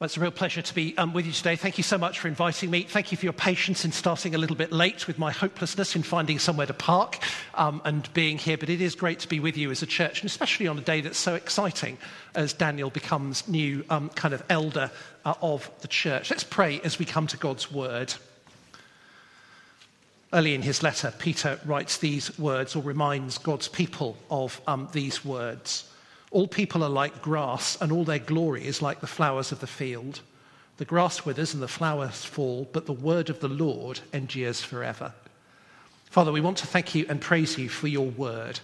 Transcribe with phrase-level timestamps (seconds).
[0.00, 1.56] Well, it's a real pleasure to be um, with you today.
[1.56, 2.84] Thank you so much for inviting me.
[2.84, 6.02] Thank you for your patience in starting a little bit late with my hopelessness in
[6.02, 7.18] finding somewhere to park
[7.52, 8.56] um, and being here.
[8.56, 10.80] But it is great to be with you as a church, and especially on a
[10.80, 11.98] day that's so exciting
[12.34, 14.90] as Daniel becomes new um, kind of elder
[15.26, 16.30] uh, of the church.
[16.30, 18.14] Let's pray as we come to God's word.
[20.32, 25.26] Early in his letter, Peter writes these words or reminds God's people of um, these
[25.26, 25.90] words.
[26.30, 29.66] All people are like grass, and all their glory is like the flowers of the
[29.66, 30.20] field.
[30.76, 35.12] The grass withers and the flowers fall, but the word of the Lord endures forever.
[36.06, 38.60] Father, we want to thank you and praise you for your word.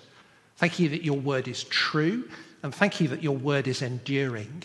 [0.56, 2.28] Thank you that your word is true,
[2.62, 4.62] and thank you that your word is enduring.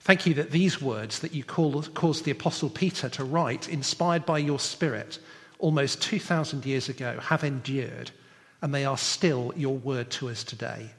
[0.00, 4.26] Thank you that these words that you call, caused the Apostle Peter to write, inspired
[4.26, 5.18] by your Spirit,
[5.58, 8.10] almost 2,000 years ago, have endured,
[8.60, 10.90] and they are still your word to us today.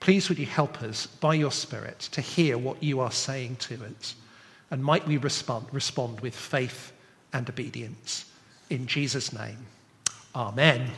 [0.00, 3.74] Please would you help us by your Spirit to hear what you are saying to
[3.84, 4.14] us?
[4.70, 6.92] And might we respond, respond with faith
[7.32, 8.30] and obedience.
[8.70, 9.66] In Jesus' name,
[10.34, 10.90] amen.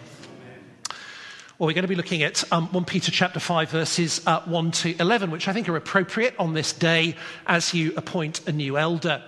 [1.59, 4.70] Well, we're going to be looking at um, 1 Peter chapter 5, verses uh, 1
[4.70, 8.79] to 11, which I think are appropriate on this day as you appoint a new
[8.79, 9.23] elder.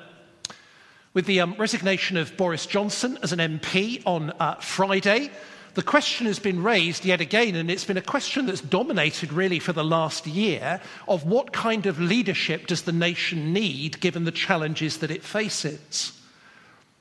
[1.12, 5.31] With the um, resignation of Boris Johnson as an MP on uh, Friday,
[5.75, 9.59] the question has been raised yet again, and it's been a question that's dominated really
[9.59, 14.33] for the last year of what kind of leadership does the nation need given the
[14.33, 16.20] challenges that it faces?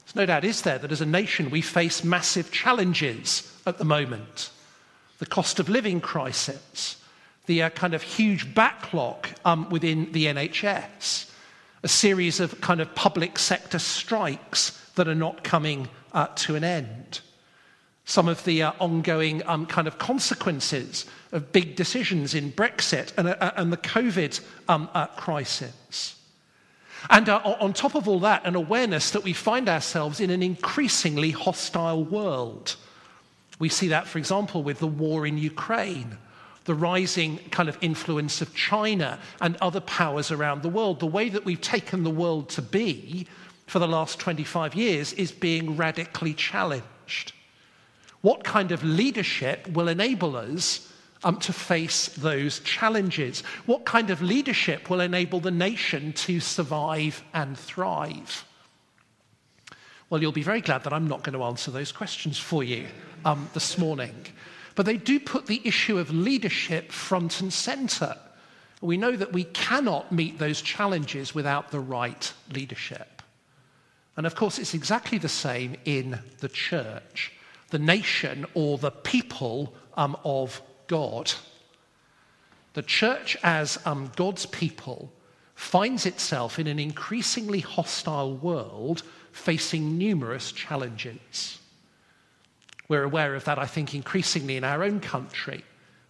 [0.06, 3.86] There's no doubt, is there, that as a nation we face massive challenges at the
[3.86, 4.52] moment.
[5.20, 6.96] The cost of living crisis,
[7.48, 11.30] the uh, kind of huge backlog um, within the NHS,
[11.84, 16.64] a series of kind of public sector strikes that are not coming uh, to an
[16.64, 17.20] end
[18.12, 23.30] some of the uh, ongoing um, kind of consequences of big decisions in Brexit and,
[23.30, 26.20] uh, and the COVID um, uh, crisis.
[27.10, 30.44] And uh, on top of all that, an awareness that we find ourselves in an
[30.44, 32.76] increasingly hostile world.
[33.60, 36.18] We see that, for example, with the war in Ukraine,
[36.66, 41.00] the rising kind of influence of China and other powers around the world.
[41.00, 43.26] The way that we've taken the world to be
[43.68, 47.32] for the last 25 years is being radically challenged.
[48.22, 50.92] What kind of leadership will enable us
[51.24, 53.42] um, to face those challenges?
[53.66, 58.46] What kind of leadership will enable the nation to survive and thrive?
[60.10, 62.88] Well, you'll be very glad that I'm not going to answer those questions for you
[63.26, 64.26] um, this morning.
[64.76, 68.16] But they do put the issue of leadership front and center.
[68.82, 73.22] We know that we cannot meet those challenges without the right leadership.
[74.18, 77.32] And of course, it's exactly the same in the church
[77.72, 81.32] the nation or the people um, of God.
[82.74, 85.12] The church, as um, God's people,
[85.56, 91.60] finds itself in an increasingly hostile world facing numerous challenges.
[92.88, 95.64] We're aware of that, I think, increasingly in our own country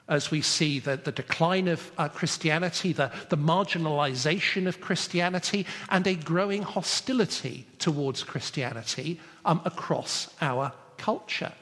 [0.07, 6.05] as we see the, the decline of uh, Christianity, the, the marginalization of Christianity, and
[6.05, 11.53] a growing hostility towards Christianity um, across our culture.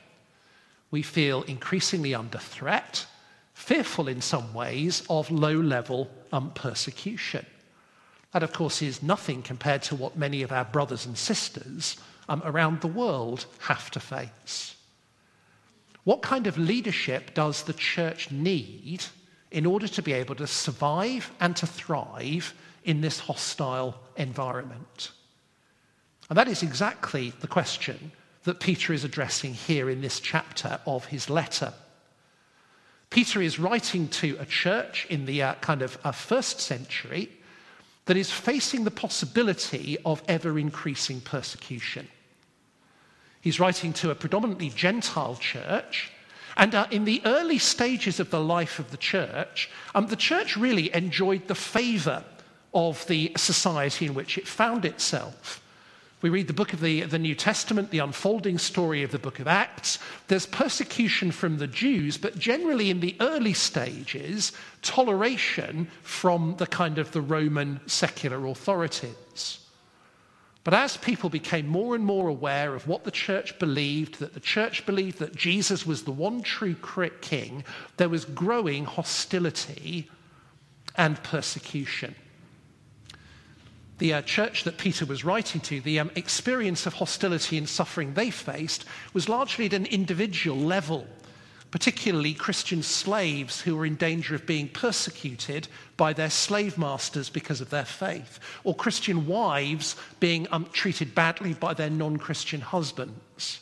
[0.91, 3.05] We feel increasingly under threat,
[3.53, 7.45] fearful in some ways of low level um, persecution.
[8.33, 11.97] That, of course, is nothing compared to what many of our brothers and sisters
[12.27, 14.75] um, around the world have to face.
[16.03, 19.03] What kind of leadership does the church need
[19.51, 25.11] in order to be able to survive and to thrive in this hostile environment?
[26.29, 28.11] And that is exactly the question
[28.43, 31.73] that Peter is addressing here in this chapter of his letter.
[33.09, 37.29] Peter is writing to a church in the uh, kind of uh, first century
[38.05, 42.07] that is facing the possibility of ever increasing persecution.
[43.41, 46.11] He's writing to a predominantly Gentile church.
[46.57, 50.57] And uh, in the early stages of the life of the church, um, the church
[50.57, 52.23] really enjoyed the favor
[52.73, 55.63] of the society in which it found itself.
[56.21, 59.39] We read the book of the, the New Testament, the unfolding story of the book
[59.39, 59.99] of Acts.
[60.27, 64.51] There's persecution from the Jews, but generally in the early stages,
[64.81, 69.59] toleration from the kind of the Roman secular authorities.
[70.65, 74.41] But as people became more and more aware of what the church believed, that the
[74.41, 76.75] church believed that Jesus was the one true
[77.21, 77.63] king,
[77.95, 80.09] there was growing hostility
[80.97, 82.13] and persecution
[83.99, 88.13] the uh, church that Peter was writing to, the um, experience of hostility and suffering
[88.13, 91.07] they faced was largely at an individual level.
[91.71, 95.67] particularly Christian slaves who were in danger of being persecuted
[95.97, 101.53] by their slave masters because of their faith, or Christian wives being um, treated badly
[101.53, 103.59] by their non Christian husbands.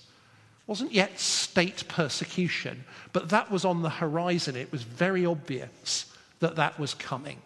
[0.62, 2.84] It wasn't yet state persecution,
[3.14, 4.56] but that was on the horizon.
[4.56, 6.06] It was very obvious
[6.40, 7.42] that that was coming.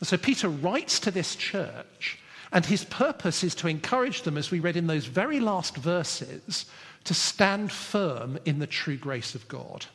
[0.00, 2.18] And so Peter writes to this church,
[2.52, 6.66] and his purpose is to encourage them, as we read in those very last verses,
[7.04, 9.86] to stand firm in the true grace of God.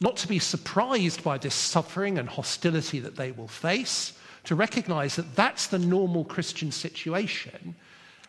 [0.00, 4.12] Not to be surprised by this suffering and hostility that they will face,
[4.44, 7.74] to recognize that that's the normal Christian situation,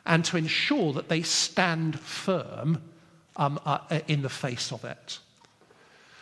[0.06, 2.82] and to ensure that they stand firm
[3.38, 5.20] um, uh, in the face of it.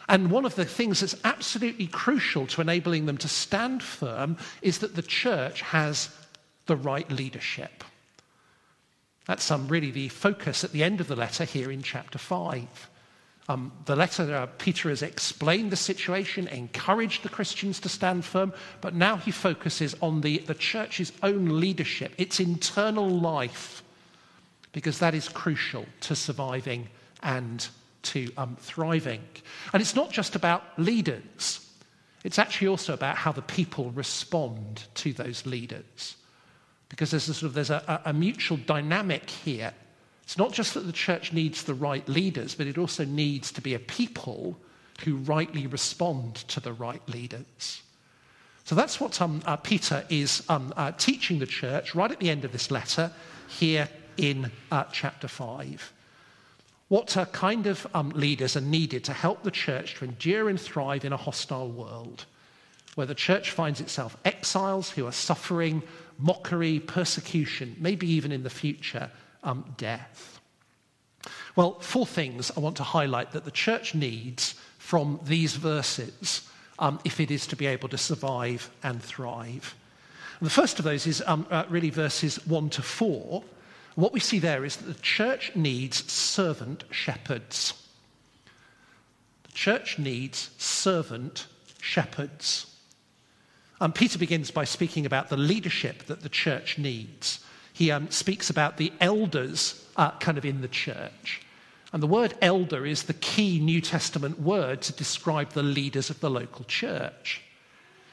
[0.10, 4.80] And one of the things that's absolutely crucial to enabling them to stand firm is
[4.80, 6.10] that the church has
[6.66, 7.84] the right leadership.
[9.28, 12.90] That's um, really the focus at the end of the letter here in chapter 5.
[13.50, 18.52] Um, the letter, uh, Peter has explained the situation, encouraged the Christians to stand firm,
[18.82, 23.84] but now he focuses on the, the church's own leadership, its internal life,
[24.72, 26.90] because that is crucial to surviving
[27.22, 27.70] and
[28.01, 29.24] to um, thriving.
[29.74, 31.66] And it's not just about leaders,
[32.24, 36.18] it's actually also about how the people respond to those leaders
[36.90, 39.74] because there's a, sort of, there's a, a mutual dynamic here.
[40.24, 43.62] It's not just that the church needs the right leaders, but it also needs to
[43.62, 44.57] be a people
[45.06, 47.84] who rightly respond to the right leaders.
[48.66, 52.30] So that's what um, uh, Peter is um, uh, teaching the church right at the
[52.30, 53.12] end of this letter
[53.48, 53.88] here
[54.18, 55.94] in uh, chapter 5.
[56.89, 61.06] What kind of um, leaders are needed to help the church to endure and thrive
[61.06, 62.25] in a hostile world
[62.95, 65.83] where the church finds itself exiles who are suffering
[66.18, 69.09] mockery, persecution, maybe even in the future,
[69.44, 70.39] um, death.
[71.56, 76.47] Well, four things I want to highlight that the church needs from these verses
[76.80, 79.75] um, if it is to be able to survive and thrive.
[80.39, 83.44] And the first of those is um, uh, really verses 1 to 4.
[83.95, 87.74] What we see there is that the church needs servant shepherds.
[89.44, 91.47] The church needs servant
[91.81, 92.75] shepherds.
[93.81, 97.44] Um, Peter begins by speaking about the leadership that the church needs.
[97.74, 101.41] He um, speaks about the elders uh, kind of in the church.
[101.91, 106.19] And the word elder is the key New Testament word to describe the leaders of
[106.19, 107.41] the local church.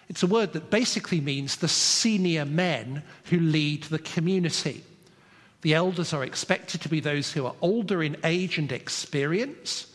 [0.09, 4.85] It's a word that basically means the senior men who lead the community.
[5.63, 9.93] The elders are expected to be those who are older in age and experience.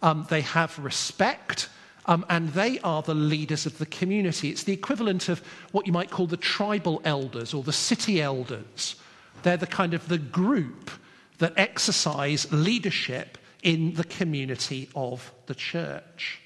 [0.00, 1.68] Um, they have respect
[2.06, 4.50] um, and they are the leaders of the community.
[4.50, 8.96] It's the equivalent of what you might call the tribal elders or the city elders.
[9.42, 10.90] They're the kind of the group
[11.38, 16.40] that exercise leadership in the community of the church.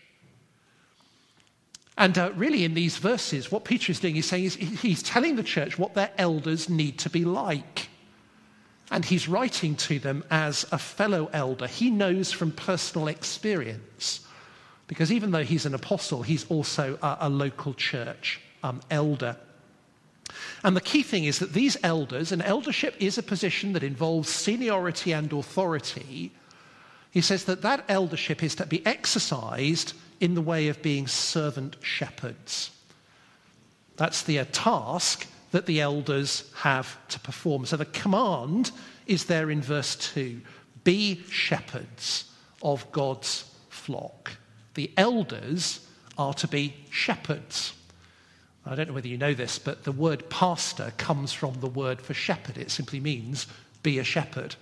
[1.99, 5.37] And uh, really, in these verses, what Peter is doing is saying is he's telling
[5.37, 7.89] the church what their elders need to be like.
[8.91, 11.67] And he's writing to them as a fellow elder.
[11.67, 14.21] He knows from personal experience
[14.89, 19.37] because even though he's an apostle, he's also a, a local church um, elder.
[20.63, 24.29] And the key thing is that these elders, and eldership is a position that involves
[24.29, 26.33] seniority and authority,
[27.11, 31.77] he says that that eldership is to be exercised in the way of being servant
[31.81, 32.71] shepherds.
[33.97, 37.67] That's the uh, task that the elders have to perform.
[37.67, 38.71] So the command
[39.07, 40.41] is there in verse 2
[40.85, 42.31] be shepherds
[42.63, 44.37] of God's flock
[44.77, 45.81] the elders
[46.17, 47.73] are to be shepherds.
[48.65, 52.01] I don't know whether you know this, but the word pastor comes from the word
[52.01, 52.59] for shepherd.
[52.59, 53.47] It simply means
[53.83, 54.55] be a shepherd.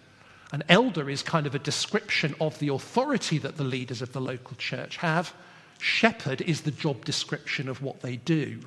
[0.53, 4.21] An elder is kind of a description of the authority that the leaders of the
[4.21, 5.35] local church have.
[5.81, 8.61] Shepherd is the job description of what they do.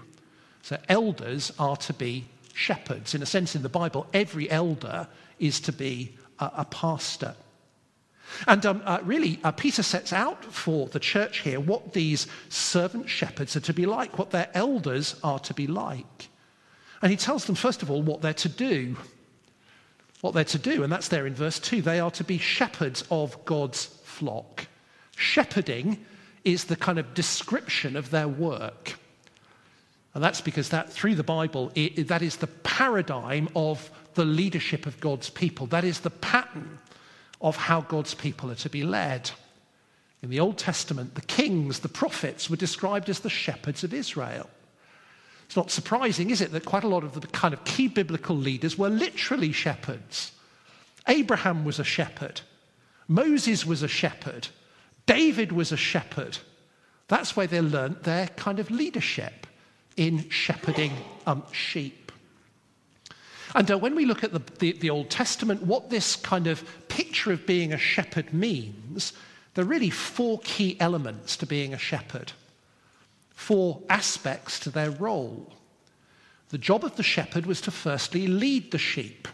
[0.67, 3.15] So elders are to be shepherds.
[3.15, 5.07] In a sense, in the Bible, every elder
[5.39, 7.35] is to be a, a pastor.
[8.47, 13.07] And um, uh, really, uh, Peter sets out for the church here what these servant
[13.07, 16.27] shepherds are to be like, what their elders are to be like.
[17.01, 18.97] And he tells them, first of all, what they're to do.
[20.19, 21.81] What they're to do, and that's there in verse 2.
[21.81, 24.67] They are to be shepherds of God's flock.
[25.15, 26.05] Shepherding
[26.43, 28.95] is the kind of description of their work.
[30.17, 34.87] And that's because that through the Bible, it, that is the paradigm of the leadership
[34.87, 35.67] of God's people.
[35.67, 36.79] That is the pattern
[37.39, 39.29] of how God's people are to be led.
[40.23, 44.49] In the Old Testament, the kings, the prophets, were described as the shepherds of Israel.
[45.45, 48.35] It's not surprising, is it, that quite a lot of the kind of key biblical
[48.35, 50.31] leaders were literally shepherds.
[51.07, 52.41] Abraham was a shepherd,
[53.07, 54.47] Moses was a shepherd,
[55.05, 56.39] David was a shepherd.
[57.07, 59.45] That's where they learnt their kind of leadership
[59.97, 60.93] in shepherding
[61.25, 62.11] um, sheep.
[63.55, 66.63] And uh, when we look at the, the, the Old Testament, what this kind of
[66.87, 69.13] picture of being a shepherd means,
[69.53, 72.33] there are really four key elements to being a shepherd,
[73.31, 75.51] four aspects to their role.
[76.49, 79.27] The job of the shepherd was to firstly lead the sheep.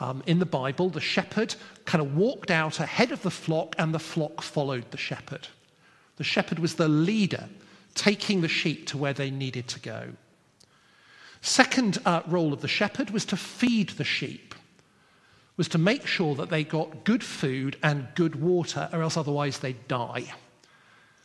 [0.00, 1.54] Um, in the Bible, the shepherd
[1.84, 5.48] kind of walked out ahead of the flock, and the flock followed the shepherd.
[6.16, 7.48] The shepherd was the leader,
[7.98, 10.12] taking the sheep to where they needed to go.
[11.40, 14.54] Second uh, role of the shepherd was to feed the sheep,
[15.56, 19.58] was to make sure that they got good food and good water, or else otherwise
[19.58, 20.32] they'd die.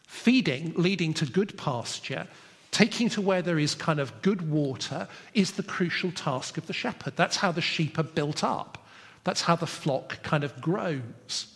[0.08, 2.27] Feeding, leading to good pasture,
[2.72, 6.74] taking to where there is kind of good water, is the crucial task of the
[6.74, 7.15] shepherd.
[7.15, 8.88] That's how the sheep are built up.
[9.24, 11.56] That's how the flock kind of grows.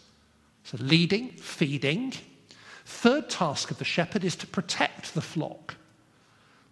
[0.64, 2.14] So, leading, feeding.
[2.88, 5.76] Third task of the shepherd is to protect the flock.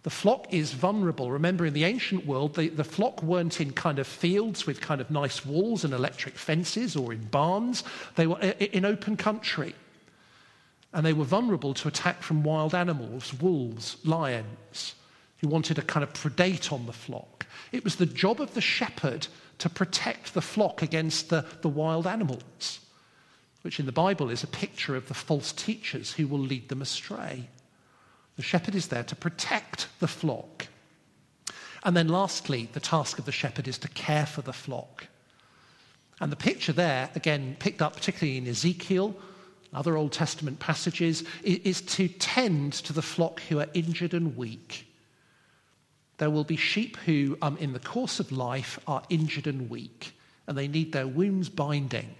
[0.02, 1.30] The flock is vulnerable.
[1.30, 5.02] Remember, in the ancient world, the, the flock weren't in kind of fields with kind
[5.02, 7.84] of nice walls and electric fences or in barns.
[8.14, 9.74] They were in open country.
[10.94, 14.94] And they were vulnerable to attack from wild animals, wolves, lions,
[15.42, 17.46] who wanted to kind of predate on the flock.
[17.72, 19.26] It was the job of the shepherd
[19.58, 22.80] to protect the flock against the, the wild animals,
[23.66, 26.80] which in the Bible is a picture of the false teachers who will lead them
[26.80, 27.48] astray.
[28.36, 30.68] The shepherd is there to protect the flock.
[31.82, 35.08] And then, lastly, the task of the shepherd is to care for the flock.
[36.20, 39.16] And the picture there, again, picked up particularly in Ezekiel,
[39.74, 44.86] other Old Testament passages, is to tend to the flock who are injured and weak.
[46.18, 50.12] There will be sheep who, um, in the course of life, are injured and weak,
[50.46, 52.14] and they need their wounds binding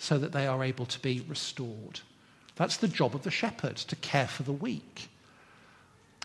[0.00, 2.00] so that they are able to be restored.
[2.56, 5.10] That's the job of the shepherd, to care for the weak.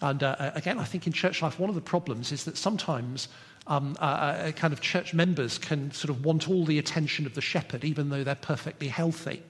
[0.02, 3.28] And uh, again, I think in church life, one of the problems is that sometimes
[3.68, 7.42] um, uh, kind of church members can sort of want all the attention of the
[7.42, 9.44] shepherd, even though they're perfectly healthy.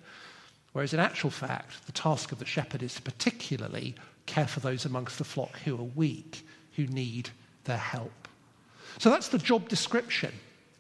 [0.74, 3.94] Whereas in actual fact, the task of the shepherd is to particularly
[4.26, 7.30] care for those amongst the flock who are weak, who need
[7.66, 8.28] their help.
[8.98, 10.34] So that's the job description.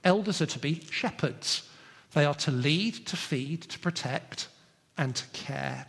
[0.03, 1.69] Elders are to be shepherds.
[2.15, 4.47] They are to lead, to feed, to protect,
[4.97, 5.85] and to care.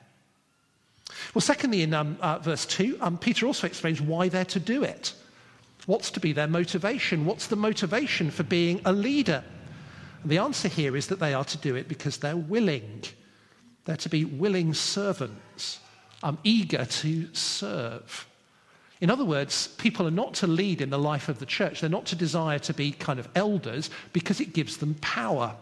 [1.33, 4.83] Well, secondly, in um, uh, verse 2, um, Peter also explains why they're to do
[4.83, 5.15] it.
[5.87, 7.27] What's to be their motivation?
[7.27, 9.45] What's the motivation for being a leader?
[10.23, 13.05] And the answer here is that they are to do it because they're willing.
[13.85, 15.79] They're to be willing servants,
[16.25, 18.27] um, eager to serve.
[19.01, 21.81] In other words, people are not to lead in the life of the church.
[21.81, 25.55] They're not to desire to be kind of elders because it gives them power.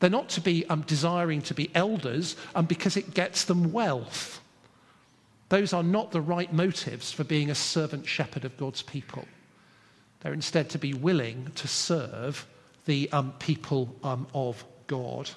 [0.00, 4.40] They're not to be um, desiring to be elders um, because it gets them wealth.
[5.50, 9.26] Those are not the right motives for being a servant shepherd of God's people.
[10.20, 12.46] They're instead to be willing to serve
[12.86, 15.30] the um, people um, of God.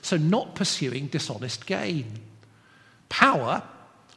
[0.00, 2.20] So, not pursuing dishonest gain.
[3.08, 3.62] Power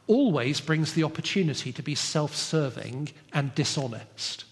[0.06, 4.44] always brings the opportunity to be self serving and dishonest.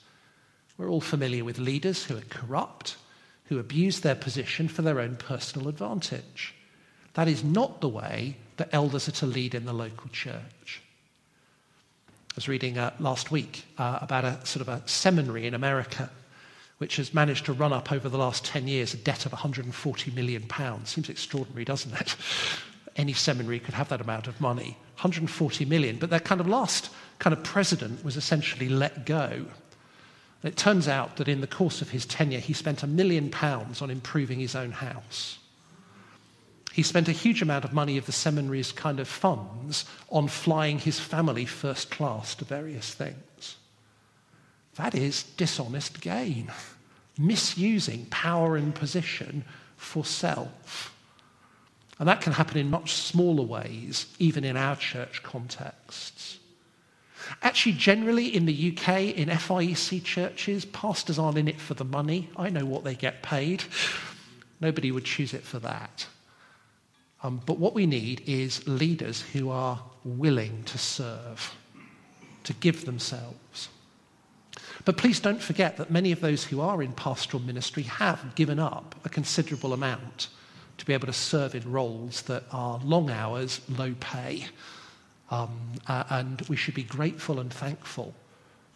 [0.76, 2.96] We're all familiar with leaders who are corrupt,
[3.46, 6.54] who abuse their position for their own personal advantage.
[7.14, 10.82] That is not the way that elders are to lead in the local church.
[12.08, 16.10] I was reading uh, last week uh, about a sort of a seminary in America
[16.78, 20.10] which has managed to run up over the last 10 years a debt of 140
[20.10, 20.90] million pounds.
[20.90, 22.16] Seems extraordinary, doesn't it?
[22.96, 24.76] Any seminary could have that amount of money.
[24.96, 25.96] 140 million.
[25.96, 29.46] But their kind of last kind of president was essentially let go.
[30.46, 33.80] It turns out that in the course of his tenure, he spent a million pounds
[33.80, 35.38] on improving his own house.
[36.72, 40.78] He spent a huge amount of money of the seminary's kind of funds on flying
[40.78, 43.56] his family first class to various things.
[44.74, 46.50] That is dishonest gain,
[47.16, 49.44] misusing power and position
[49.76, 50.92] for self.
[51.98, 56.40] And that can happen in much smaller ways, even in our church contexts.
[57.42, 62.28] Actually, generally in the UK, in FIEC churches, pastors aren't in it for the money.
[62.36, 63.64] I know what they get paid.
[64.60, 66.06] Nobody would choose it for that.
[67.22, 71.54] Um, but what we need is leaders who are willing to serve,
[72.44, 73.68] to give themselves.
[74.84, 78.58] But please don't forget that many of those who are in pastoral ministry have given
[78.58, 80.28] up a considerable amount
[80.76, 84.48] to be able to serve in roles that are long hours, low pay.
[85.30, 88.14] Um, uh, and we should be grateful and thankful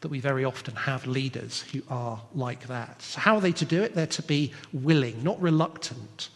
[0.01, 3.03] that we very often have leaders who are like that.
[3.03, 3.95] So, how are they to do it?
[3.95, 6.31] They're to be willing, not reluctant,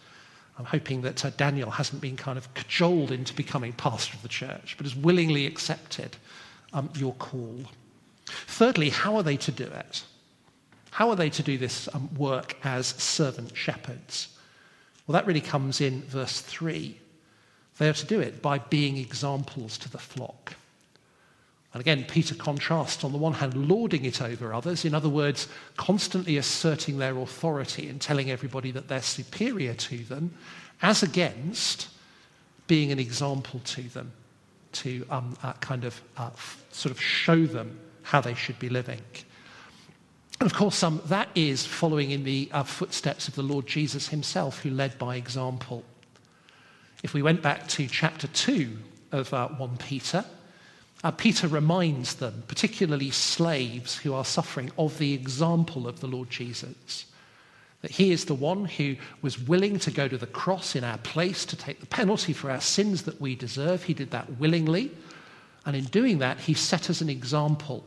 [0.58, 4.28] I'm hoping that uh, Daniel hasn't been kind of cajoled into becoming pastor of the
[4.28, 6.16] church, but has willingly accepted
[6.72, 7.64] um, your call.
[8.26, 10.04] Thirdly, how are they to do it?
[10.90, 14.28] How are they to do this um, work as servant shepherds?
[15.06, 16.98] Well, that really comes in verse 3.
[17.82, 20.54] They are to do it by being examples to the flock.
[21.72, 25.48] And again, Peter contrasts, on the one hand, lording it over others, in other words,
[25.76, 30.32] constantly asserting their authority and telling everybody that they're superior to them,
[30.80, 31.88] as against
[32.68, 34.12] being an example to them,
[34.74, 38.68] to um, uh, kind of uh, f- sort of show them how they should be
[38.68, 39.00] living.
[40.38, 44.06] And of course, um, that is following in the uh, footsteps of the Lord Jesus
[44.06, 45.82] himself, who led by example.
[47.02, 48.78] If we went back to chapter 2
[49.10, 50.24] of uh, 1 Peter,
[51.02, 56.30] uh, Peter reminds them, particularly slaves who are suffering, of the example of the Lord
[56.30, 57.06] Jesus.
[57.80, 60.98] That he is the one who was willing to go to the cross in our
[60.98, 63.82] place to take the penalty for our sins that we deserve.
[63.82, 64.92] He did that willingly.
[65.66, 67.84] And in doing that, he set us an example.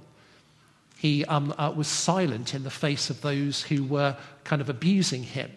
[0.98, 5.24] He um, uh, was silent in the face of those who were kind of abusing
[5.24, 5.52] him.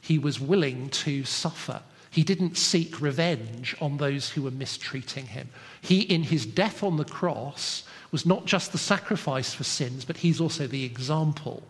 [0.00, 1.82] He was willing to suffer.
[2.10, 5.48] He didn't seek revenge on those who were mistreating him.
[5.80, 10.16] He, in his death on the cross, was not just the sacrifice for sins, but
[10.16, 11.62] he's also the example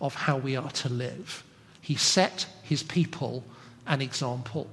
[0.00, 1.44] of how we are to live.
[1.80, 3.44] He set his people
[3.86, 4.68] an example.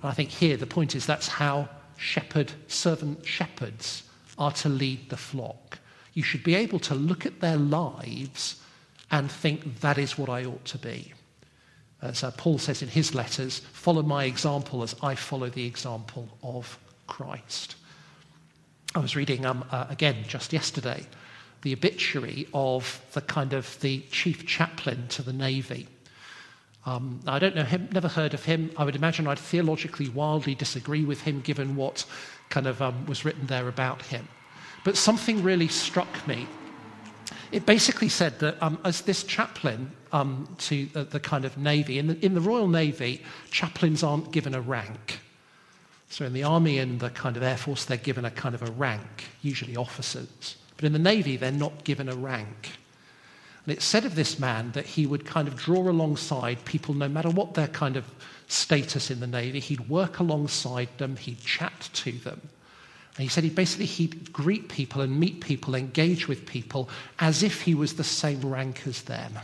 [0.00, 4.04] And I think here the point is that's how shepherd, servant shepherds
[4.38, 5.78] are to lead the flock.
[6.14, 8.60] You should be able to look at their lives
[9.10, 11.12] and think that is what I ought to be
[12.04, 16.78] uh, Paul says in his letters, follow my example as I follow the example of
[17.06, 17.76] Christ.
[18.94, 21.06] I was reading um, uh, again just yesterday
[21.62, 25.88] the obituary of the kind of the chief chaplain to the Navy.
[26.86, 28.70] Um, I don't know him, never heard of him.
[28.76, 32.04] I would imagine I'd theologically wildly disagree with him given what
[32.50, 34.28] kind of um, was written there about him.
[34.84, 36.46] But something really struck me
[37.54, 42.00] it basically said that um, as this chaplain um, to the, the, kind of Navy,
[42.00, 45.20] in the, in the Royal Navy, chaplains aren't given a rank.
[46.10, 48.62] So in the Army and the kind of Air Force, they're given a kind of
[48.62, 50.56] a rank, usually officers.
[50.76, 52.72] But in the Navy, they're not given a rank.
[53.64, 57.08] And it said of this man that he would kind of draw alongside people, no
[57.08, 58.04] matter what their kind of
[58.48, 62.40] status in the Navy, he'd work alongside them, he'd chat to them.
[63.16, 66.88] And he said he basically he'd greet people and meet people, engage with people
[67.20, 69.38] as if he was the same rank as them.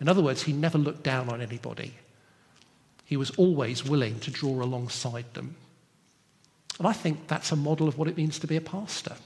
[0.00, 1.94] In other words, he never looked down on anybody.
[3.04, 5.56] He was always willing to draw alongside them.
[6.78, 9.16] And I think that's a model of what it means to be a pastor.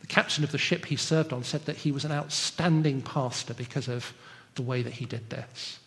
[0.00, 3.52] The captain of the ship he served on said that he was an outstanding pastor
[3.52, 4.14] because of
[4.54, 5.78] the way that he did this.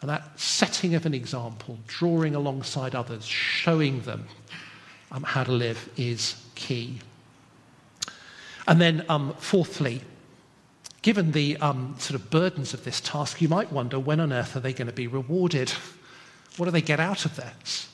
[0.00, 4.26] And that setting of an example, drawing alongside others, showing them
[5.10, 7.00] um, how to live is key.
[8.66, 10.00] And then, um, fourthly,
[11.02, 14.56] given the um, sort of burdens of this task, you might wonder when on earth
[14.56, 15.70] are they going to be rewarded?
[16.56, 17.88] What do they get out of this?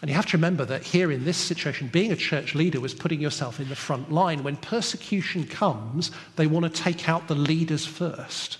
[0.00, 2.94] And you have to remember that here in this situation, being a church leader was
[2.94, 4.42] putting yourself in the front line.
[4.42, 8.58] When persecution comes, they want to take out the leaders first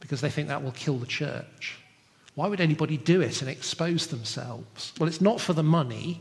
[0.00, 1.78] because they think that will kill the church.
[2.34, 4.92] Why would anybody do it and expose themselves?
[4.98, 6.20] Well, it's not for the money,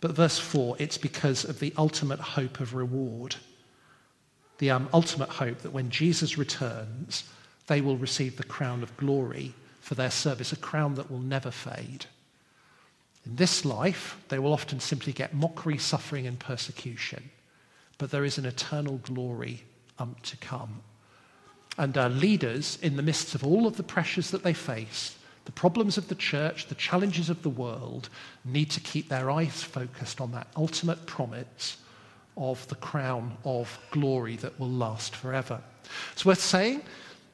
[0.00, 3.36] but verse 4, it's because of the ultimate hope of reward.
[4.58, 7.24] The um, ultimate hope that when Jesus returns,
[7.66, 11.50] they will receive the crown of glory for their service, a crown that will never
[11.50, 12.06] fade.
[13.26, 17.30] In this life, they will often simply get mockery, suffering, and persecution.
[17.98, 19.64] But there is an eternal glory
[19.98, 20.80] um, to come.
[21.76, 25.52] And our leaders, in the midst of all of the pressures that they face, the
[25.52, 28.08] problems of the church, the challenges of the world,
[28.44, 31.78] need to keep their eyes focused on that ultimate promise
[32.36, 35.60] of the crown of glory that will last forever.
[36.12, 36.82] It's worth saying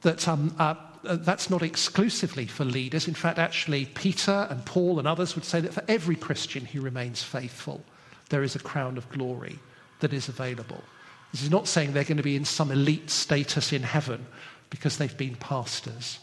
[0.01, 3.07] that um, uh, uh, that's not exclusively for leaders.
[3.07, 6.81] In fact, actually, Peter and Paul and others would say that for every Christian who
[6.81, 7.83] remains faithful,
[8.29, 9.59] there is a crown of glory
[9.99, 10.83] that is available.
[11.31, 14.25] This is not saying they're going to be in some elite status in heaven
[14.69, 16.19] because they've been pastors.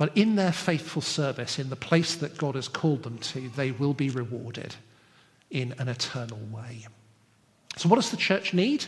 [0.00, 3.70] But in their faithful service, in the place that God has called them to, they
[3.70, 4.74] will be rewarded
[5.50, 6.86] in an eternal way.
[7.76, 8.86] So, what does the church need?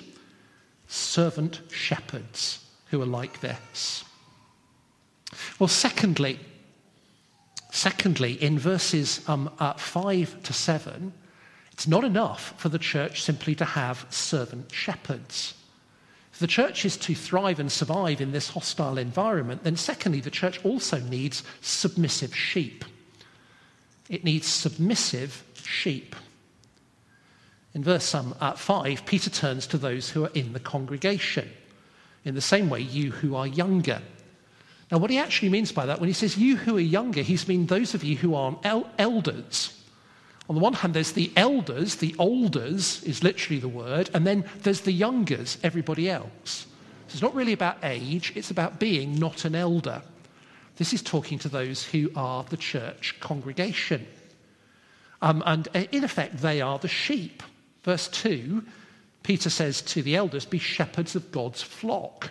[0.87, 4.05] Servant shepherds who are like this.
[5.59, 6.41] Well, secondly,
[7.71, 11.13] secondly, in verses um, uh, 5 to 7,
[11.73, 15.53] it's not enough for the church simply to have servant shepherds.
[16.33, 20.31] If the church is to thrive and survive in this hostile environment, then secondly, the
[20.31, 22.85] church also needs submissive sheep.
[24.09, 26.17] It needs submissive sheep.
[27.75, 31.49] In verse um, uh, 5, Peter turns to those who are in the congregation.
[32.25, 34.01] In the same way, you who are younger.
[34.91, 37.49] Now, what he actually means by that, when he says you who are younger, he's
[37.49, 39.82] mean those of you who are el- elders.
[40.53, 44.45] On the one hand, there's the elders, the olders is literally the word, and then
[44.65, 46.67] there's the youngers, everybody else.
[47.09, 50.03] So it's not really about age, it's about being not an elder.
[50.77, 54.07] This is talking to those who are the church congregation.
[55.23, 57.43] Um, and uh, in effect, they are the sheep.
[57.83, 58.63] Verse 2,
[59.23, 62.31] Peter says to the elders, Be shepherds of God's flock.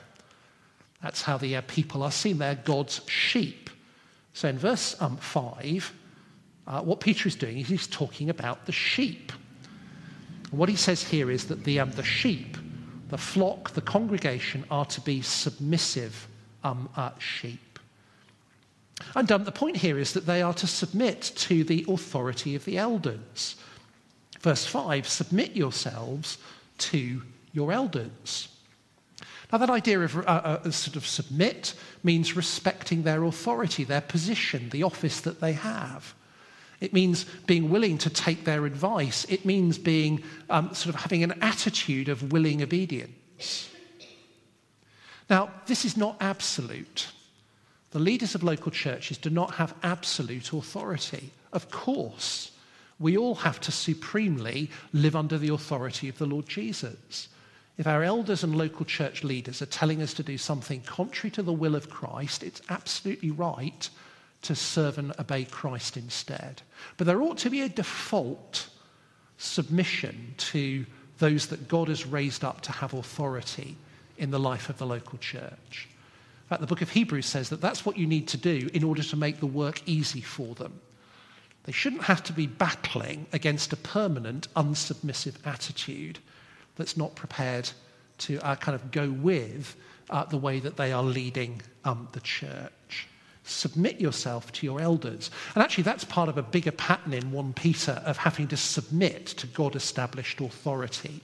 [1.01, 2.38] That's how the uh, people are seen.
[2.38, 3.71] They're God's sheep.
[4.34, 5.91] So in verse um, 5,
[6.67, 9.32] uh, what Peter is doing is he's talking about the sheep.
[10.52, 12.58] What he says here is that the, um, the sheep,
[13.10, 16.28] the flock, the congregation are to be submissive
[16.63, 17.80] um, uh, sheep.
[19.15, 22.65] And um, the point here is that they are to submit to the authority of
[22.65, 23.56] the elders.
[24.39, 26.38] Verse 5 submit yourselves
[26.80, 27.21] to
[27.54, 28.47] your elders.
[29.52, 34.69] Now, that idea of uh, uh, sort of submit means respecting their authority, their position,
[34.69, 36.13] the office that they have.
[36.81, 39.25] It means being willing to take their advice.
[39.29, 43.69] It means being um, sort of having an attitude of willing obedience.
[45.29, 47.07] Now, this is not absolute.
[47.91, 51.31] The leaders of local churches do not have absolute authority.
[51.53, 52.51] Of course,
[52.99, 57.29] we all have to supremely live under the authority of the Lord Jesus.
[57.77, 61.43] If our elders and local church leaders are telling us to do something contrary to
[61.43, 63.89] the will of Christ, it's absolutely right
[64.43, 66.62] to serve and obey Christ instead.
[66.97, 68.69] But there ought to be a default
[69.38, 70.86] submission to
[71.19, 73.77] those that God has raised up to have authority
[74.17, 75.88] in the life of the local church.
[76.43, 78.84] In fact, the book of Hebrews says that that's what you need to do in
[78.84, 80.80] order to make the work easy for them.
[81.63, 86.19] They shouldn't have to be battling against a permanent, unsubmissive attitude
[86.75, 87.69] that's not prepared
[88.19, 89.75] to uh, kind of go with
[90.10, 92.71] uh, the way that they are leading um, the church.
[93.51, 95.29] Submit yourself to your elders.
[95.53, 99.27] And actually, that's part of a bigger pattern in 1 Peter of having to submit
[99.27, 101.21] to God established authority.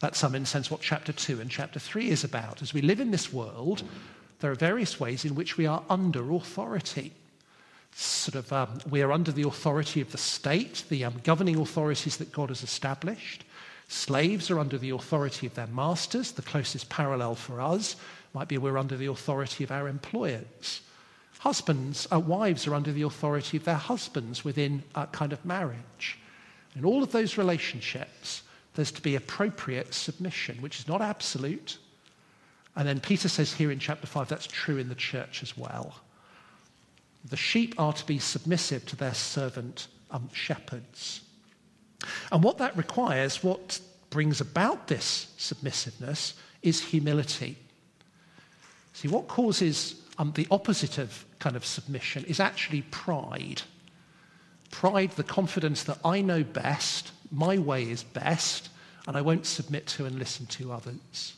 [0.00, 2.62] That's some in sense what chapter 2 and chapter 3 is about.
[2.62, 3.82] As we live in this world,
[4.40, 7.12] there are various ways in which we are under authority.
[7.94, 12.16] Sort of, um, we are under the authority of the state, the um, governing authorities
[12.18, 13.44] that God has established.
[13.88, 16.32] Slaves are under the authority of their masters.
[16.32, 17.96] The closest parallel for us
[18.34, 20.82] might be we're under the authority of our employers.
[21.38, 26.18] Husbands, uh, wives are under the authority of their husbands within a kind of marriage.
[26.74, 28.42] In all of those relationships,
[28.74, 31.78] there's to be appropriate submission, which is not absolute.
[32.76, 35.96] And then Peter says here in chapter 5 that's true in the church as well.
[37.24, 41.20] The sheep are to be submissive to their servant um, shepherds.
[42.30, 47.56] And what that requires, what brings about this submissiveness, is humility.
[48.92, 53.62] See, what causes um, the opposite of kind of submission is actually pride.
[54.70, 58.68] Pride, the confidence that I know best, my way is best,
[59.06, 61.34] and I won't submit to and listen to others.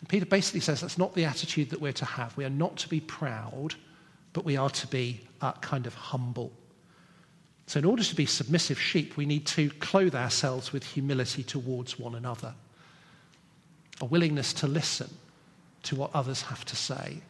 [0.00, 2.36] And Peter basically says that's not the attitude that we're to have.
[2.36, 3.74] We are not to be proud,
[4.32, 6.52] but we are to be uh, kind of humble.
[7.66, 11.98] So, in order to be submissive sheep, we need to clothe ourselves with humility towards
[11.98, 12.54] one another,
[14.00, 15.10] a willingness to listen
[15.84, 17.20] to what others have to say,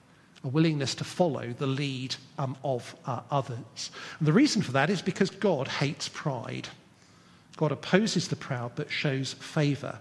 [0.47, 3.91] a willingness to follow the lead um, of uh, others.
[4.21, 6.69] And the reason for that is because God hates pride.
[7.57, 9.99] God opposes the proud but shows favor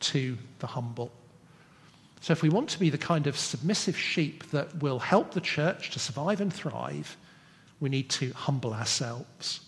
[0.00, 1.10] to the humble.
[2.20, 5.40] So, if we want to be the kind of submissive sheep that will help the
[5.40, 7.16] church to survive and thrive,
[7.80, 9.60] we need to humble ourselves.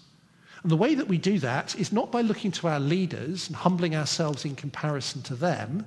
[0.62, 3.56] And the way that we do that is not by looking to our leaders and
[3.56, 5.86] humbling ourselves in comparison to them.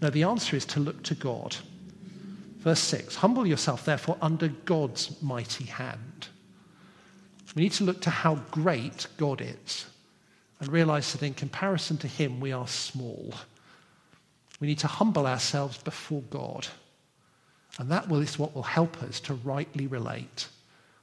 [0.00, 1.56] No, the answer is to look to God.
[2.66, 6.26] Verse 6 Humble yourself, therefore, under God's mighty hand.
[7.54, 9.86] We need to look to how great God is
[10.58, 13.32] and realize that in comparison to Him, we are small.
[14.58, 16.66] We need to humble ourselves before God.
[17.78, 20.48] And that is what will help us to rightly relate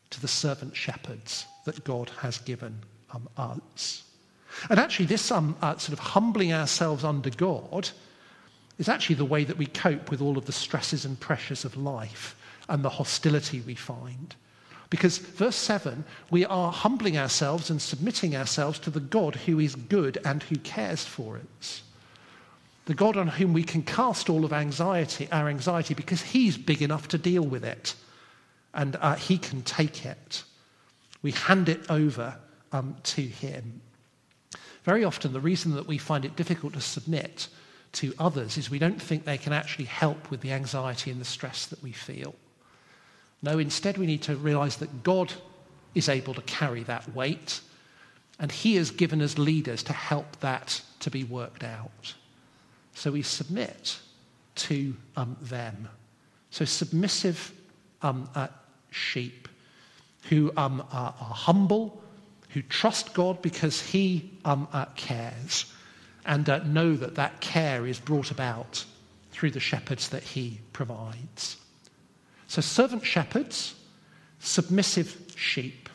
[0.09, 2.77] to the servant shepherds that God has given
[3.13, 4.03] um, us.
[4.69, 7.89] And actually, this um, uh, sort of humbling ourselves under God
[8.77, 11.77] is actually the way that we cope with all of the stresses and pressures of
[11.77, 12.35] life
[12.69, 14.35] and the hostility we find.
[14.89, 19.75] Because, verse 7, we are humbling ourselves and submitting ourselves to the God who is
[19.75, 21.81] good and who cares for us.
[22.85, 26.81] the God on whom we can cast all of anxiety, our anxiety, because He's big
[26.81, 27.95] enough to deal with it
[28.73, 30.43] and uh, He can take it.
[31.21, 32.35] We hand it over
[32.71, 33.81] um, to Him.
[34.83, 37.47] Very often, the reason that we find it difficult to submit
[37.93, 41.25] to others is we don't think they can actually help with the anxiety and the
[41.25, 42.35] stress that we feel.
[43.41, 45.33] No, instead, we need to realize that God
[45.93, 47.61] is able to carry that weight,
[48.39, 52.13] and He has given us leaders to help that to be worked out.
[52.95, 53.99] So we submit
[54.55, 55.87] to um, them.
[56.51, 57.51] So submissive
[58.01, 58.47] um, uh,
[58.91, 59.47] sheep
[60.29, 62.01] who um, are, are, humble,
[62.49, 65.72] who trust God because He um, uh, cares,
[66.25, 68.85] and uh, know that that care is brought about
[69.31, 71.57] through the shepherds that He provides.
[72.47, 73.75] So, servant shepherds,
[74.39, 75.89] submissive sheep.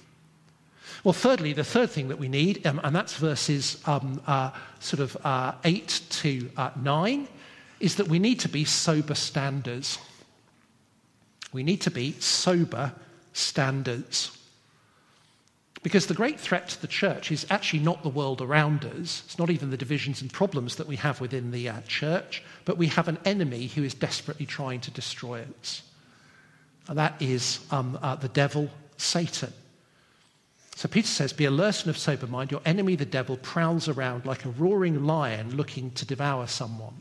[1.05, 5.01] Well, thirdly, the third thing that we need, um, and that's verses um, uh, sort
[5.01, 7.29] of uh, 8 to uh, 9,
[7.81, 9.99] is that we need to be sober standards.
[11.53, 12.93] We need to be sober
[13.33, 14.38] standards.
[15.83, 19.23] Because the great threat to the church is actually not the world around us.
[19.25, 22.77] It's not even the divisions and problems that we have within the uh, church, but
[22.77, 25.83] we have an enemy who is desperately trying to destroy us.
[26.89, 29.53] And that is um, uh, the devil, Satan.
[30.75, 32.51] So Peter says, Be alert and of sober mind.
[32.51, 36.95] Your enemy, the devil, prowls around like a roaring lion looking to devour someone.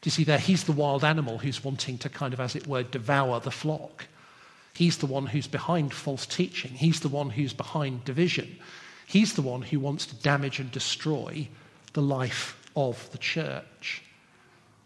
[0.00, 0.38] Do you see there?
[0.38, 4.06] He's the wild animal who's wanting to kind of, as it were, devour the flock.
[4.74, 6.72] He's the one who's behind false teaching.
[6.72, 8.58] He's the one who's behind division.
[9.06, 11.48] He's the one who wants to damage and destroy
[11.92, 14.02] the life of the church.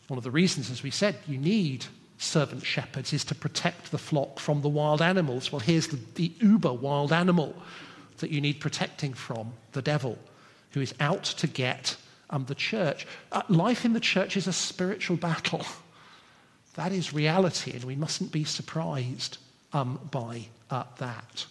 [0.08, 1.86] One of the reasons, as we said, you need
[2.18, 5.52] servant shepherds is to protect the flock from the wild animals.
[5.52, 7.54] Well, here's the, the uber wild animal
[8.18, 10.18] that you need protecting from the devil,
[10.70, 11.96] who is out to get
[12.30, 13.06] um, the church.
[13.32, 15.64] Uh, life in the church is a spiritual battle.
[16.76, 19.38] That is reality, and we mustn't be surprised
[19.74, 21.44] um, by uh, that.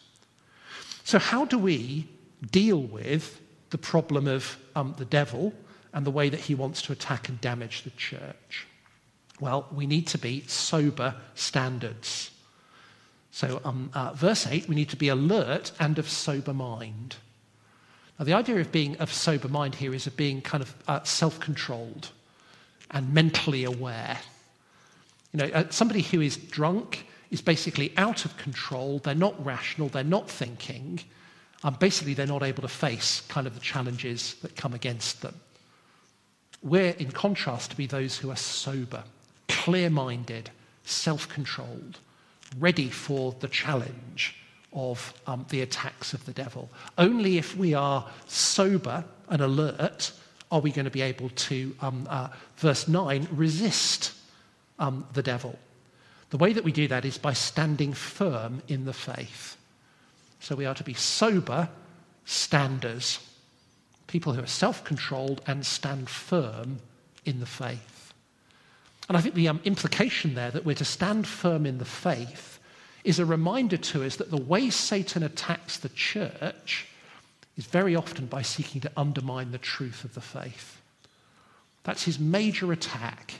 [1.03, 2.07] So, how do we
[2.51, 5.53] deal with the problem of um, the devil
[5.93, 8.65] and the way that he wants to attack and damage the church?
[9.39, 12.31] Well, we need to be sober standards.
[13.31, 17.15] So, um, uh, verse 8, we need to be alert and of sober mind.
[18.17, 21.03] Now, the idea of being of sober mind here is of being kind of uh,
[21.03, 22.09] self controlled
[22.91, 24.19] and mentally aware.
[25.33, 29.89] You know, uh, somebody who is drunk is basically out of control, they're not rational,
[29.89, 30.99] they're not thinking,
[31.63, 35.33] and basically they're not able to face kind of the challenges that come against them.
[36.61, 39.03] We're, in contrast, to be those who are sober,
[39.49, 40.51] clear minded,
[40.85, 41.97] self controlled,
[42.59, 44.35] ready for the challenge
[44.71, 46.69] of um, the attacks of the devil.
[46.99, 50.11] Only if we are sober and alert
[50.51, 54.13] are we going to be able to, um, uh, verse 9, resist
[54.77, 55.57] um, the devil.
[56.33, 59.55] The way that we do that is by standing firm in the faith.
[60.39, 61.69] So we are to be sober
[62.25, 63.19] standers,
[64.07, 66.79] people who are self controlled and stand firm
[67.23, 68.15] in the faith.
[69.07, 72.57] And I think the um, implication there that we're to stand firm in the faith
[73.03, 76.87] is a reminder to us that the way Satan attacks the church
[77.57, 80.81] is very often by seeking to undermine the truth of the faith.
[81.83, 83.35] That's his major attack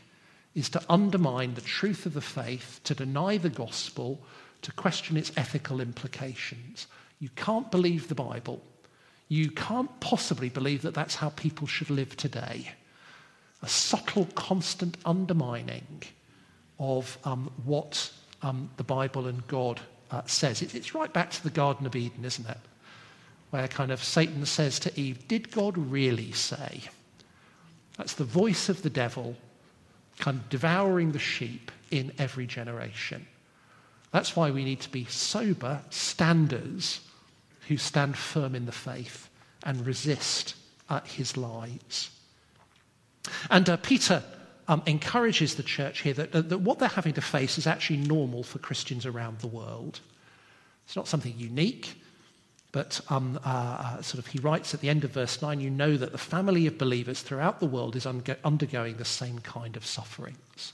[0.56, 4.20] is to undermine the truth of the faith, to deny the gospel,
[4.62, 6.88] to question its ethical implications.
[7.20, 8.62] You can't believe the Bible.
[9.30, 12.72] You can't possibly believe that that's how people should live today.
[13.62, 16.04] A subtle, constant undermining
[16.80, 18.12] of um, what
[18.42, 19.80] um, the Bible and God
[20.12, 20.62] uh, says.
[20.62, 22.58] It, it's right back to the Garden of Eden, isn't it?
[23.50, 26.82] Where kind of Satan says to Eve, Did God really say?
[27.98, 29.36] That's the voice of the devil
[30.20, 33.28] kind of devouring the sheep in every generation.
[34.12, 37.02] That's why we need to be sober standers
[37.68, 39.30] who stand firm in the faith
[39.64, 40.56] and resist
[40.90, 42.10] uh, his lies.
[43.50, 44.24] And uh, Peter
[44.68, 48.44] um, encourages the church here that, that what they're having to face is actually normal
[48.44, 50.00] for Christians around the world.
[50.86, 51.96] It's not something unique.
[52.74, 55.70] But um, uh, uh, sort of he writes at the end of verse 9, you
[55.70, 59.78] know that the family of believers throughout the world is un- undergoing the same kind
[59.78, 60.74] of sufferings.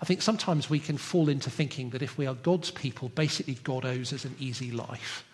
[0.00, 3.58] I think sometimes we can fall into thinking that if we are God's people, basically
[3.64, 5.24] God owes us an easy life.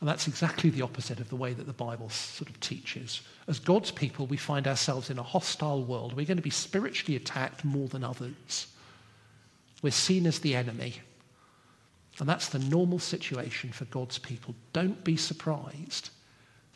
[0.00, 3.20] And that's exactly the opposite of the way that the Bible sort of teaches.
[3.46, 6.14] As God's people, we find ourselves in a hostile world.
[6.16, 8.66] We're going to be spiritually attacked more than others.
[9.82, 10.94] We're seen as the enemy.
[12.22, 14.54] And that's the normal situation for God's people.
[14.72, 16.10] Don't be surprised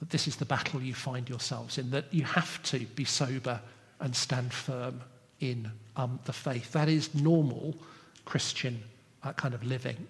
[0.01, 3.61] that this is the battle you find yourselves in, that you have to be sober
[4.01, 5.03] and stand firm
[5.39, 6.73] in um, the faith.
[6.73, 7.77] That is normal
[8.25, 8.83] Christian
[9.23, 10.09] uh, kind of living.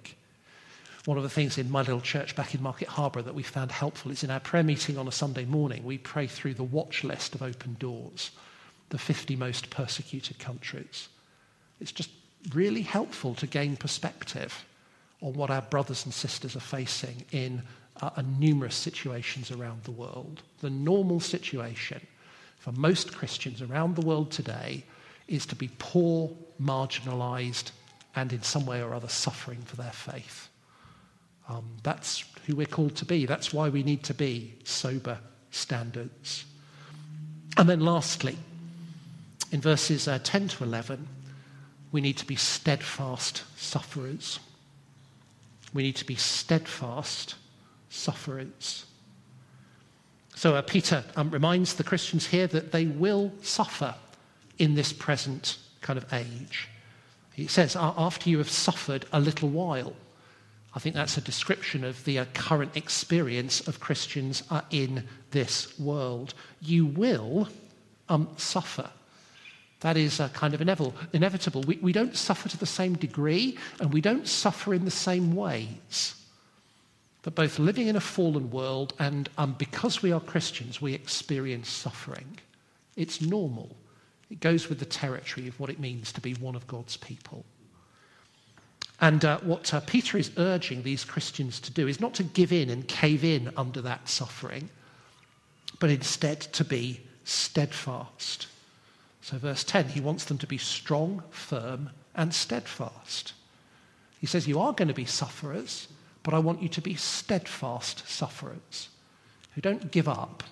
[1.05, 3.71] One of the things in my little church back in Market Harborough that we found
[3.73, 7.05] helpful is in our prayer meeting on a Sunday morning, we pray through the watch
[7.05, 8.31] list of open doors,
[8.89, 11.11] the 50 most persecuted countries.
[11.79, 12.09] It's just
[12.55, 14.65] really helpful to gain perspective
[15.21, 17.63] on what our brothers and sisters are facing in
[18.01, 20.43] uh, numerous situations around the world.
[20.61, 22.01] The normal situation
[22.59, 24.85] for most Christians around the world today
[25.29, 27.71] is to be poor, marginalized,
[28.15, 30.49] and in some way or other suffering for their faith.
[31.49, 33.27] Um, that's who we're called to be.
[33.27, 35.19] That's why we need to be sober
[35.51, 36.45] standards.
[37.57, 38.37] And then, lastly,
[39.53, 41.07] in verses uh, 10 to 11,
[41.93, 44.41] we need to be steadfast sufferers.
[45.77, 47.35] We need to be steadfast
[47.91, 48.87] sufferers.
[50.35, 53.95] So uh, Peter um, reminds the Christians here that they will suffer
[54.59, 56.69] in this present kind of age.
[57.35, 59.93] He says, after you have suffered a little while.
[60.75, 65.79] I think that's a description of the uh, current experience of Christians uh, in this
[65.79, 66.33] world.
[66.63, 67.49] You will
[68.09, 68.89] um, suffer.
[69.81, 70.61] That is kind of
[71.13, 71.63] inevitable.
[71.63, 75.37] We, we don't suffer to the same degree and we don't suffer in the same
[75.37, 76.15] ways.
[77.23, 81.69] But both living in a fallen world and um, because we are Christians, we experience
[81.69, 82.39] suffering.
[82.97, 83.77] It's normal.
[84.31, 87.45] It goes with the territory of what it means to be one of God's people.
[89.01, 92.53] And uh, what uh, Peter is urging these Christians to do is not to give
[92.53, 94.71] in and cave in under that suffering,
[95.79, 98.47] but instead to be steadfast.
[99.27, 103.33] So, verse 10, he wants them to be strong, firm, and steadfast.
[104.21, 105.89] He says, You are going to be sufferers,
[106.23, 108.89] but I want you to be steadfast sufferers
[109.53, 110.45] who don't give up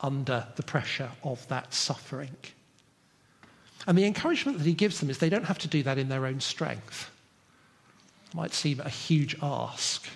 [0.00, 2.36] under the pressure of that suffering.
[3.84, 6.08] And the encouragement that he gives them is they don't have to do that in
[6.08, 7.10] their own strength.
[8.28, 10.06] It might seem a huge ask.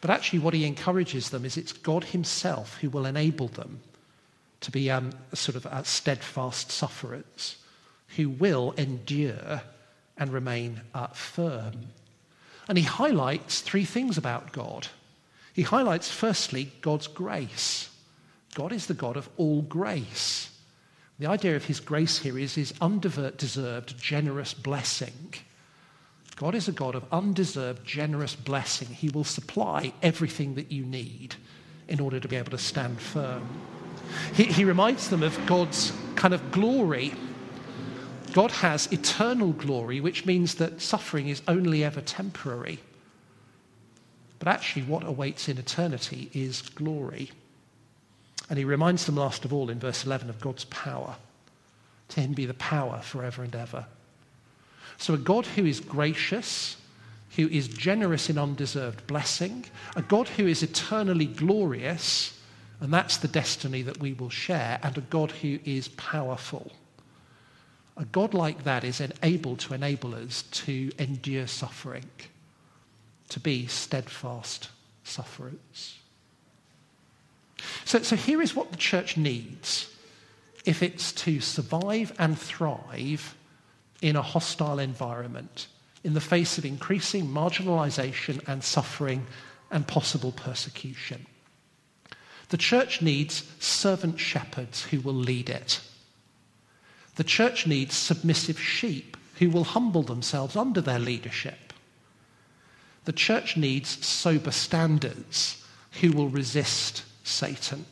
[0.00, 3.80] But actually, what he encourages them is it's God himself who will enable them
[4.60, 7.56] to be um, sort of uh, steadfast sufferers
[8.16, 9.62] who will endure
[10.16, 11.86] and remain uh, firm.
[12.68, 14.88] And he highlights three things about God.
[15.52, 17.88] He highlights, firstly, God's grace.
[18.54, 20.50] God is the God of all grace.
[21.18, 25.34] The idea of his grace here is his undeserved, generous blessing.
[26.36, 28.88] God is a God of undeserved, generous blessing.
[28.88, 31.34] He will supply everything that you need
[31.88, 33.46] in order to be able to stand firm.
[34.34, 37.14] He, he reminds them of God's kind of glory.
[38.32, 42.78] God has eternal glory, which means that suffering is only ever temporary.
[44.38, 47.30] But actually, what awaits in eternity is glory.
[48.48, 51.16] And he reminds them, last of all, in verse 11, of God's power.
[52.08, 53.86] To him be the power forever and ever.
[54.98, 56.76] So, a God who is gracious,
[57.36, 62.36] who is generous in undeserved blessing, a God who is eternally glorious,
[62.80, 66.72] and that's the destiny that we will share, and a God who is powerful.
[67.96, 72.08] A God like that is able to enable us to endure suffering,
[73.28, 74.70] to be steadfast
[75.04, 75.98] sufferers.
[77.84, 79.94] So, so here is what the church needs
[80.64, 83.34] if it's to survive and thrive
[84.00, 85.66] in a hostile environment
[86.02, 89.26] in the face of increasing marginalization and suffering
[89.70, 91.26] and possible persecution.
[92.50, 95.80] The church needs servant shepherds who will lead it.
[97.14, 101.72] The church needs submissive sheep who will humble themselves under their leadership.
[103.04, 105.64] The church needs sober standards
[106.00, 107.86] who will resist Satan.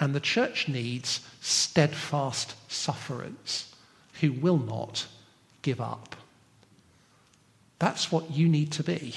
[0.00, 3.74] And the church needs steadfast sufferers
[4.20, 5.06] who will not
[5.62, 6.16] give up.
[7.78, 9.14] That's what you need to be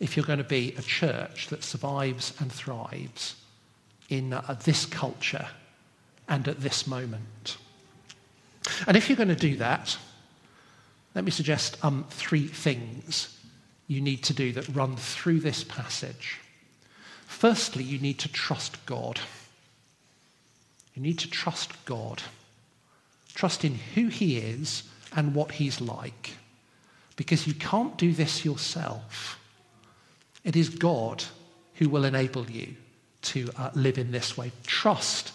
[0.00, 3.36] if you're going to be a church that survives and thrives
[4.08, 5.46] in uh, this culture
[6.28, 7.56] and at this moment.
[8.86, 9.96] And if you're going to do that,
[11.14, 13.38] let me suggest um, three things
[13.88, 16.38] you need to do that run through this passage.
[17.26, 19.20] Firstly, you need to trust God.
[20.94, 22.22] You need to trust God.
[23.34, 24.84] Trust in who He is
[25.14, 26.34] and what He's like.
[27.16, 29.38] Because you can't do this yourself.
[30.44, 31.24] It is God
[31.74, 32.74] who will enable you
[33.22, 34.52] to uh, live in this way.
[34.66, 35.32] Trust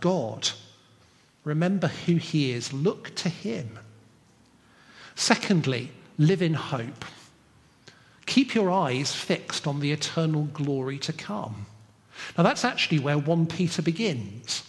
[0.00, 0.48] God.
[1.44, 2.72] Remember who He is.
[2.72, 3.78] Look to Him.
[5.14, 7.04] Secondly, live in hope.
[8.26, 11.66] Keep your eyes fixed on the eternal glory to come.
[12.36, 14.64] Now, that's actually where 1 Peter begins.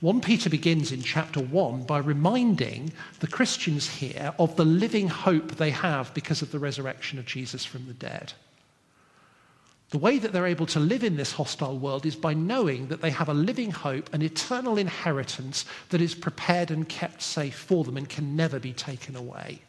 [0.00, 5.56] 1 Peter begins in chapter 1 by reminding the Christians here of the living hope
[5.56, 8.32] they have because of the resurrection of Jesus from the dead.
[9.90, 13.00] The way that they're able to live in this hostile world is by knowing that
[13.00, 17.84] they have a living hope, an eternal inheritance that is prepared and kept safe for
[17.84, 19.62] them and can never be taken away.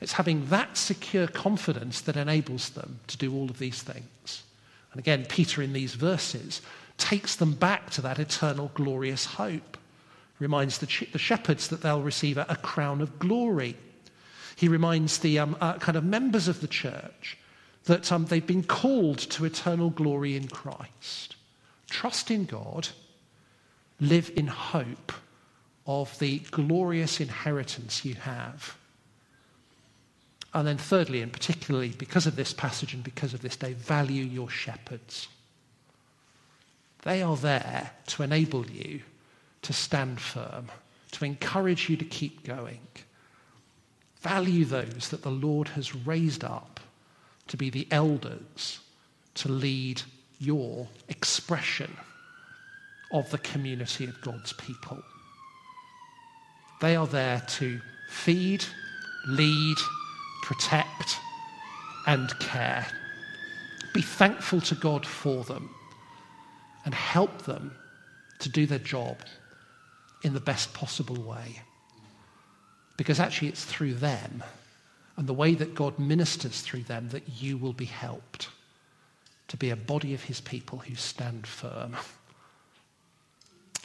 [0.00, 4.44] It's having that secure confidence that enables them to do all of these things.
[4.92, 6.62] And again, Peter in these verses
[6.96, 9.76] takes them back to that eternal glorious hope.
[10.38, 13.76] Reminds the, the shepherds that they'll receive a, a, crown of glory.
[14.56, 17.38] He reminds the um, uh, kind of members of the church
[17.84, 21.36] that um, they've been called to eternal glory in Christ.
[21.90, 22.88] Trust in God,
[24.00, 25.12] live in hope
[25.86, 28.76] of the glorious inheritance you have.
[30.54, 34.24] And then, thirdly, and particularly because of this passage and because of this day, value
[34.24, 35.28] your shepherds.
[37.02, 39.02] They are there to enable you
[39.62, 40.68] to stand firm,
[41.12, 42.80] to encourage you to keep going.
[44.20, 46.73] Value those that the Lord has raised up
[47.48, 48.80] to be the elders
[49.34, 50.02] to lead
[50.38, 51.96] your expression
[53.12, 55.02] of the community of God's people.
[56.80, 58.64] They are there to feed,
[59.28, 59.76] lead,
[60.42, 61.18] protect,
[62.06, 62.86] and care.
[63.94, 65.70] Be thankful to God for them
[66.84, 67.72] and help them
[68.40, 69.18] to do their job
[70.22, 71.60] in the best possible way.
[72.96, 74.42] Because actually, it's through them
[75.16, 78.48] and the way that God ministers through them that you will be helped
[79.48, 81.96] to be a body of his people who stand firm.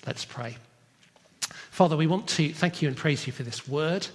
[0.07, 0.57] Let's pray.
[1.69, 4.07] Father, we want to thank you and praise you for this word.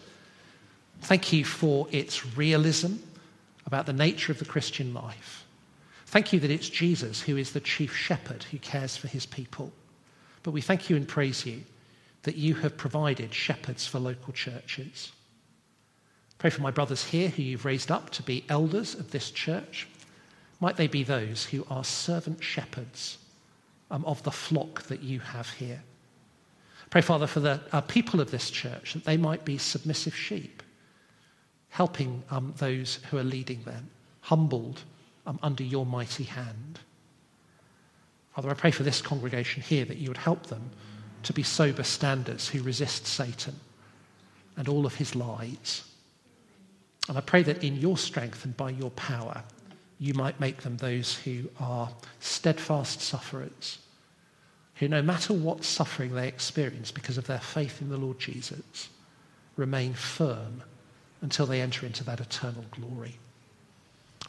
[1.03, 2.95] Thank you for its realism
[3.67, 5.45] about the nature of the Christian life.
[6.07, 9.73] Thank you that it's Jesus who is the chief shepherd who cares for his people.
[10.43, 11.63] But we thank you and praise you
[12.23, 15.13] that you have provided shepherds for local churches.
[16.39, 19.89] Pray for my brothers here who you've raised up to be elders of this church.
[20.61, 23.19] Might they be those who are servant shepherds
[23.91, 25.83] um, of the flock that you have here.
[26.91, 30.63] Pray, Father, for the uh, people of this church that they might be submissive sheep,
[31.71, 34.83] helping um, those who are leading them, humbled
[35.27, 36.79] um, under your mighty hand.
[38.35, 40.71] Father, I pray for this congregation here that you would help them
[41.23, 43.55] to be sober standers who resist Satan
[44.57, 45.83] and all of his lies.
[47.09, 49.43] And I pray that in your strength and by your power,
[49.99, 51.91] you might make them those who are
[52.21, 53.79] steadfast sufferers,
[54.77, 58.89] who no matter what suffering they experience because of their faith in the Lord Jesus,
[59.57, 60.63] remain firm
[61.21, 63.19] until they enter into that eternal glory.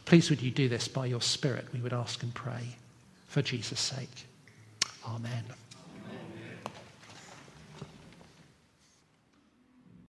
[0.04, 2.76] Please would you do this by your Spirit, we would ask and pray,
[3.26, 4.26] for Jesus' sake.
[5.06, 5.44] Amen.